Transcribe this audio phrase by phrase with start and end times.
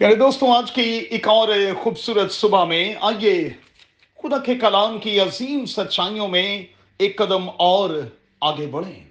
[0.00, 1.48] یعنی پیارے دوستوں آج کی ایک اور
[1.82, 3.48] خوبصورت صبح میں آئیے
[4.22, 6.66] خدا کے کلام کی عظیم سچائیوں میں
[6.98, 7.90] ایک قدم اور
[8.40, 9.04] آگے بڑھیں۔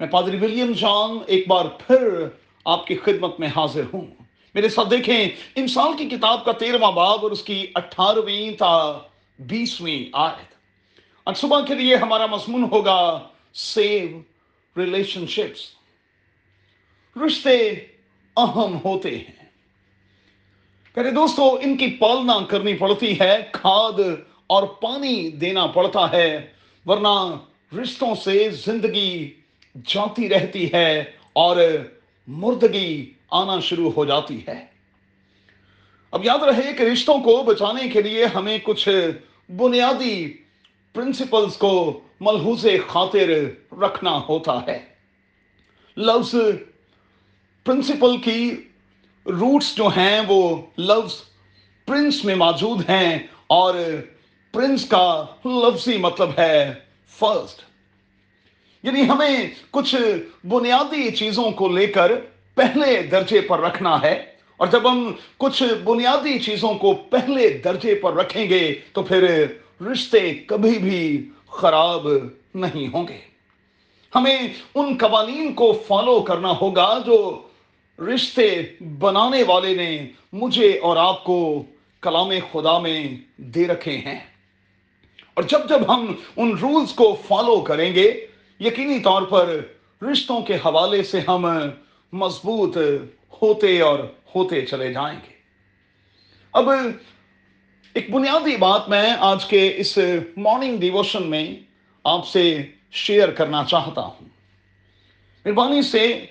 [0.00, 2.26] میں پادری ولیم جان ایک بار پھر
[2.64, 4.06] آپ کی خدمت میں حاضر ہوں۔
[4.54, 8.98] میرے ساتھ دیکھیں انسان کی کتاب کا تیرواں باب اور اس کی اٹھارہویں تا
[9.38, 10.54] بیسویں آیت۔
[11.26, 14.20] آج صبح کے لیے ہمارا مضمون ہوگا سیو
[14.80, 15.60] ریلیشن شپس۔
[17.26, 17.68] رشتے
[18.36, 19.41] اہم ہوتے ہیں۔
[20.94, 24.00] پہلے دوستو، ان کی پالنا کرنی پڑتی ہے، کھاد
[24.46, 26.46] اور پانی دینا پڑتا ہے،
[26.86, 27.36] ورنہ
[27.82, 29.34] رشتوں سے زندگی
[29.74, 31.56] جاتی رہتی ہے اور
[32.26, 34.66] مردگی آنا شروع ہو جاتی ہے۔
[36.10, 38.88] اب یاد رہے کہ رشتوں کو بچانے کے لیے ہمیں کچھ
[39.48, 40.32] بنیادی
[40.92, 43.30] پرنسپلز کو ملحوظ خاطر
[43.74, 44.78] رکھنا ہوتا ہے۔
[45.96, 46.34] لفظ
[47.64, 48.50] پرنسپل کی
[49.26, 51.14] روٹس جو ہیں وہ لفظ
[51.86, 53.74] پرنس میں موجود ہیں اور
[54.52, 56.74] پرنس کا لفظی مطلب ہے
[57.18, 57.62] فرسٹ
[58.82, 59.94] یعنی ہمیں کچھ
[60.48, 62.12] بنیادی چیزوں کو لے کر
[62.54, 64.24] پہلے درجے پر رکھنا ہے
[64.56, 69.46] اور جب ہم کچھ بنیادی چیزوں کو پہلے درجے پر رکھیں گے تو پھر
[69.80, 72.08] رشتے کبھی بھی خراب
[72.54, 73.18] نہیں ہوں گے.
[74.14, 77.42] ہمیں ان قوانین کو فالو کرنا ہوگا جو
[77.98, 78.62] رشتے
[78.98, 81.64] بنانے والے نے مجھے اور آپ کو
[82.00, 84.20] کلام خدا میں دے رکھے ہیں۔
[85.34, 88.26] اور جب جب ہم ان رولز کو فالو کریں گے،
[88.60, 89.60] یقینی طور پر
[90.02, 91.46] رشتوں کے حوالے سے ہم
[92.12, 92.76] مضبوط
[93.42, 93.98] ہوتے اور
[94.34, 95.32] ہوتے چلے جائیں گے۔
[96.52, 96.68] اب
[97.94, 99.98] ایک بنیادی بات میں آج کے اس
[100.36, 101.56] مارننگ ڈیوشن میں
[102.04, 102.62] آپ سے
[102.92, 104.28] شیئر کرنا چاہتا ہوں۔
[105.44, 106.26] مہربانی سے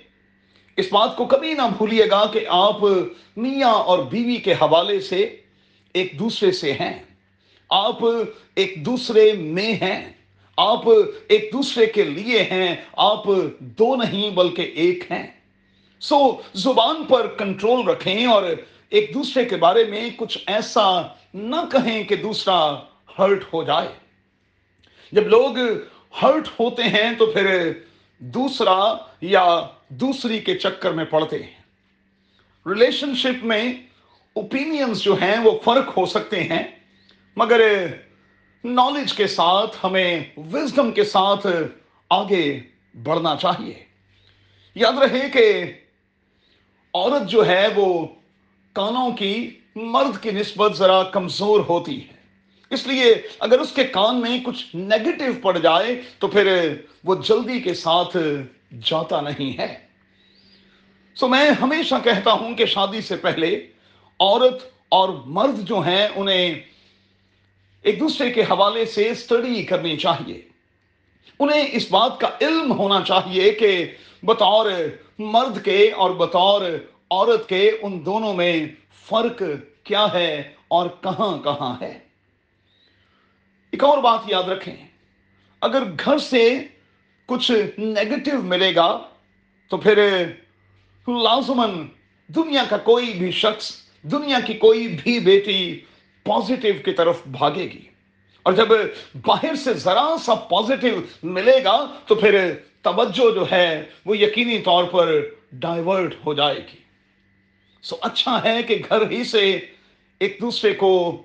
[0.77, 2.77] اس بات کو کبھی نہ بھولیے گا کہ آپ
[3.37, 5.35] میاں اور بیوی کے حوالے سے
[5.93, 7.03] ایک دوسرے سے ہیں۔
[7.69, 7.97] آپ
[8.55, 10.13] ایک دوسرے میں ہیں۔
[10.57, 10.89] آپ
[11.27, 13.23] ایک دوسرے کے لیے ہیں۔ آپ
[13.59, 15.27] دو نہیں بلکہ ایک ہیں۔
[15.99, 18.43] سو زبان پر کنٹرول رکھیں اور
[18.89, 21.01] ایک دوسرے کے بارے میں کچھ ایسا
[21.33, 22.75] نہ کہیں کہ دوسرا
[23.19, 23.87] ہرٹ ہو جائے۔
[25.11, 25.57] جب لوگ
[26.23, 27.71] ہرٹ ہوتے ہیں تو پھر
[28.19, 31.61] دوسرا یا دوسری کے چکر میں پڑتے ہیں۔
[32.65, 33.73] ریلیشن شپ میں
[34.33, 36.63] اوپینینس جو ہیں وہ فرق ہو سکتے ہیں،
[37.35, 37.85] مگر
[38.63, 41.47] نالج کے ساتھ، ہمیں وزڈم کے ساتھ
[42.09, 42.59] آگے
[43.03, 43.85] بڑھنا چاہیے۔
[44.75, 45.63] یاد رہے کہ
[46.93, 48.07] عورت جو ہے وہ
[48.73, 52.13] کانوں کی مرد کی نسبت ذرا کمزور ہوتی ہے۔
[52.69, 57.59] اس لیے اگر اس کے کان میں کچھ نیگیٹو پڑ جائے تو پھر وہ جلدی
[57.59, 58.17] کے ساتھ
[58.79, 59.77] جاتا نہیں ہے۔
[61.15, 63.67] سو میں ہمیشہ کہتا ہوں کہ شادی سے پہلے
[64.19, 66.55] عورت اور مرد جو ہیں، انہیں
[67.81, 70.41] ایک دوسرے کے حوالے سے اسٹڈی کرنی چاہیے۔
[71.39, 73.91] انہیں اس بات کا علم ہونا چاہیے کہ
[74.23, 74.71] بطور
[75.19, 76.61] مرد کے اور بطور
[77.11, 78.67] عورت کے ان دونوں میں
[79.05, 79.43] فرق
[79.83, 81.99] کیا ہے اور کہاں کہاں ہے۔
[83.71, 84.75] ایک اور بات یاد رکھیں،
[85.61, 86.59] اگر گھر سے
[87.31, 89.09] کچھ نیگیٹو ملے گا،
[89.67, 90.23] تو پھر
[91.07, 91.87] لازمن
[92.27, 93.71] دنیا کا کوئی بھی شخص،
[94.03, 95.81] دنیا کی کوئی بھی بیٹی
[96.23, 97.81] پازیٹیو کی طرف بھاگے گی۔
[98.43, 98.67] اور جب
[99.25, 101.77] باہر سے ذرا سا پازیٹیو ملے گا،
[102.07, 105.21] تو پھر توجہ جو ہے، وہ یقینی طور پر
[105.51, 106.77] ڈائیورٹ ہو جائے گی۔
[107.81, 109.59] سو اچھا ہے کہ گھر ہی سے
[110.19, 111.23] ایک دوسرے کو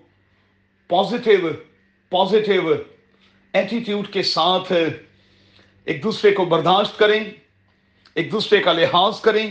[0.89, 1.49] پازیٹیو
[2.11, 2.63] پازیٹیو
[3.53, 4.73] ایٹیٹیوڈ کے ساتھ
[5.87, 7.25] ایک دوسرے کو برداشت کریں،
[8.15, 9.51] ایک دوسرے کا لحاظ کریں،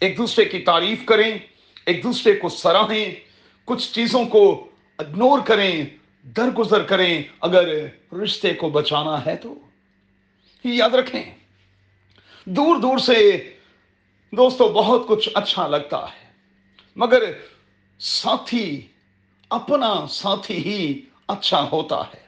[0.00, 1.38] ایک دوسرے کی تعریف کریں،
[1.86, 3.14] ایک دوسرے کو سراہیں،
[3.64, 5.84] کچھ چیزوں کو اگنور کریں،
[6.22, 9.54] درگزر کریں۔ اگر رشتے کو بچانا ہے تو
[10.64, 11.22] یاد رکھیں۔
[12.44, 13.50] دور دور سے
[14.32, 16.30] دوستو، بہت کچھ اچھا لگتا ہے،
[16.96, 17.32] مگر
[17.98, 18.86] ساتھی،
[19.48, 22.21] اپنا ساتھی ہی اچھا ہوتا ہے۔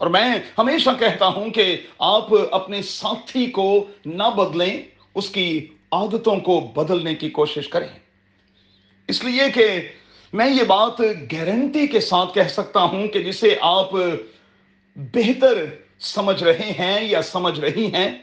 [0.00, 4.82] اور میں ہمیشہ کہتا ہوں کہ آپ اپنے ساتھی کو نہ بدلیں،
[5.14, 7.88] اس کی عادتوں کو بدلنے کی کوشش کریں۔
[9.08, 9.66] اس لیے کہ
[10.32, 11.00] میں یہ بات
[11.32, 13.90] گارنٹی کے ساتھ کہہ سکتا ہوں کہ جسے آپ
[14.96, 15.64] بہتر
[16.00, 18.18] سمجھ رہے ہیں یا سمجھ رہی ہیں،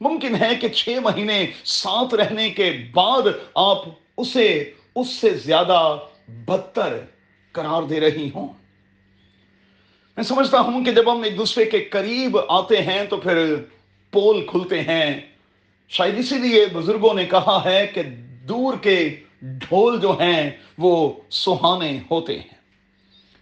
[0.00, 3.78] ممکن ہے کہ چھ مہینے ساتھ رہنے کے بعد آپ
[4.16, 5.96] اسے، اس سے زیادہ
[6.28, 6.98] بدتر
[7.52, 8.48] قرار دے رہی ہوں۔
[10.20, 13.54] میں سمجھتا ہوں کہ جب ہم ایک دوسرے کے قریب آتے ہیں تو پھر
[14.10, 15.20] پول کھلتے ہیں۔
[15.88, 18.02] شاید اسی لیے بزرگوں نے کہا ہے کہ
[18.48, 22.58] دور کے ڈھول جو ہیں وہ سہانے ہوتے ہیں۔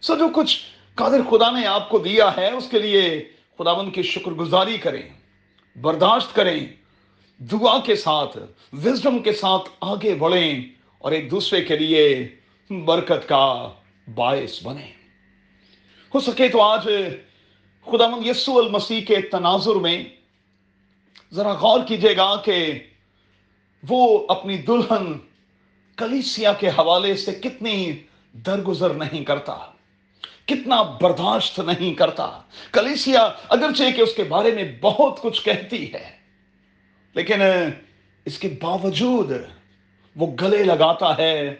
[0.00, 0.58] سو جو کچھ
[0.94, 3.28] قادر خدا نے آپ کو دیا ہے، اس کے لیے
[3.58, 5.08] خداون کی شکر گزاری کریں،
[5.80, 6.66] برداشت کریں،
[7.38, 8.38] دعا کے ساتھ،
[8.72, 10.62] وزڈم کے ساتھ آگے بڑھیں
[10.98, 12.28] اور ایک دوسرے کے لیے
[12.70, 13.72] برکت کا
[14.14, 14.97] باعث بنیں۔
[16.14, 16.88] ہو سکے تو آج
[17.86, 20.02] خدا مند یسو المسیح کے تناظر میں
[21.32, 22.58] ذرا غور کیجیے گا کہ
[23.82, 25.12] وہ اپنی دلہن
[25.98, 27.76] کلیسیا کے حوالے سے کتنی
[28.34, 29.54] درگزر نہیں کرتا،
[30.46, 32.28] کتنا برداشت نہیں کرتا۔
[32.72, 36.08] کلیسیا اگرچہ کہ اس کے بارے میں بہت کچھ کہتی ہے،
[37.14, 37.42] لیکن
[38.26, 39.32] اس کے باوجود
[40.16, 41.54] وہ گلے لگاتا ہے،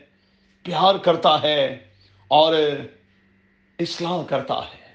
[0.65, 1.61] پیار کرتا ہے
[2.31, 2.55] اور
[3.79, 4.95] اصلاح کرتا ہے۔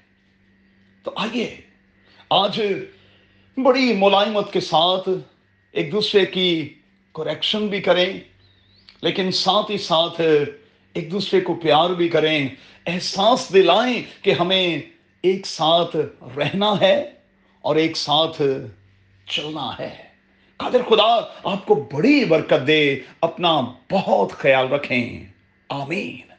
[1.02, 1.60] تو آئیے،
[2.30, 2.62] آج
[3.56, 5.08] بڑی ملائمت کے ساتھ
[5.72, 6.74] ایک دوسرے کی
[7.14, 8.20] کریکشن بھی کریں،
[9.02, 10.20] لیکن ساتھ ہی ساتھ
[10.92, 12.48] ایک دوسرے کو پیار بھی کریں،
[12.86, 14.78] احساس دلائیں کہ ہمیں
[15.22, 15.96] ایک ساتھ
[16.36, 17.10] رہنا ہے
[17.60, 18.42] اور ایک ساتھ
[19.26, 20.04] چلنا ہے۔
[20.56, 21.14] قادر خدا،
[21.44, 23.60] آپ کو بڑی برکت دے، اپنا
[23.92, 25.24] بہت خیال رکھیں۔
[25.68, 26.33] آمین۔